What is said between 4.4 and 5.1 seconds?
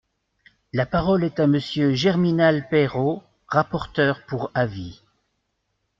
avis.